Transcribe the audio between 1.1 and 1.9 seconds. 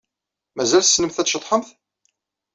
ad tceḍḥemt?